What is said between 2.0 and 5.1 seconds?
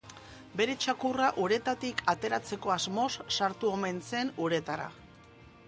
ateratzeko asmoz sartu omen zen uretara.